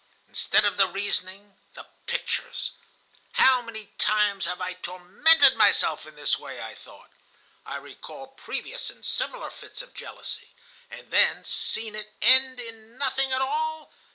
Instead 0.27 0.65
of 0.65 0.77
the 0.77 0.87
reasoning, 0.87 1.59
the 1.75 1.85
pictures. 2.07 2.71
"'How 3.33 3.61
many 3.61 3.93
times 3.99 4.47
have 4.47 4.59
I 4.59 4.73
tormented 4.73 5.55
myself 5.55 6.07
in 6.07 6.15
this 6.15 6.39
way,' 6.39 6.59
I 6.59 6.73
thought 6.73 7.11
(I 7.67 7.75
recalled 7.75 8.35
previous 8.35 8.89
and 8.89 9.05
similar 9.05 9.51
fits 9.51 9.83
of 9.83 9.93
jealousy), 9.93 10.55
'and 10.89 11.11
then 11.11 11.43
seen 11.43 11.93
it 11.93 12.15
end 12.19 12.59
in 12.59 12.97
nothing 12.97 13.31
at 13.31 13.43
all? 13.43 13.93